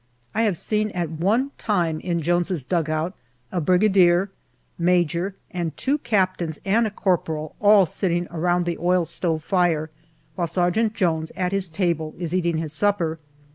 [0.33, 3.13] I have seen at one time in Jones's dugout
[3.51, 4.31] a Brigadier,
[4.75, 9.91] Major, and two Captains and a corporal all sitting round the oil stove fire
[10.33, 13.19] while Sergeant Jones, at his table, is eating his supper.